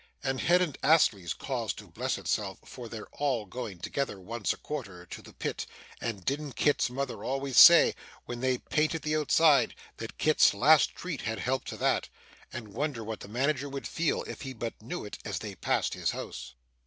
[0.23, 5.05] And hadn't Astley's cause to bless itself for their all going together once a quarter
[5.05, 5.67] to the pit
[6.01, 7.93] and didn't Kit's mother always say,
[8.25, 12.09] when they painted the outside, that Kit's last treat had helped to that,
[12.51, 15.93] and wonder what the manager would feel if he but knew it as they passed
[15.93, 16.55] his house!